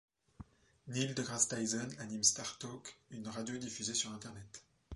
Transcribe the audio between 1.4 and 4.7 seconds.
Tyson anime StarTalk, une radio diffusée sur internet.